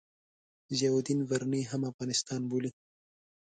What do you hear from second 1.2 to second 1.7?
برني